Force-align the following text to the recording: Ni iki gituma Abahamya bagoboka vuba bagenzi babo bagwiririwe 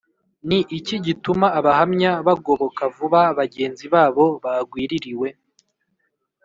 Ni 0.47 0.59
iki 0.77 0.95
gituma 1.05 1.45
Abahamya 1.59 2.11
bagoboka 2.27 2.81
vuba 2.95 3.21
bagenzi 3.39 3.85
babo 3.93 4.25
bagwiririwe 4.43 5.27